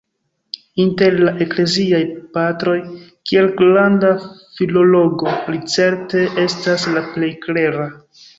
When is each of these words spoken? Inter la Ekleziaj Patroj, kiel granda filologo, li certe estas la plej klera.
Inter 0.83 1.17
la 1.25 1.33
Ekleziaj 1.45 1.99
Patroj, 2.37 2.77
kiel 3.33 3.51
granda 3.59 4.11
filologo, 4.55 5.37
li 5.53 5.61
certe 5.75 6.25
estas 6.47 6.89
la 6.97 7.07
plej 7.13 7.31
klera. 7.47 7.89